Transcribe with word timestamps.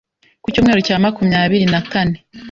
ku 0.43 0.47
cyumweru 0.53 0.79
cya 0.87 0.97
makumyabiri 1.03 1.65
na 1.73 1.79
kne 1.89 2.17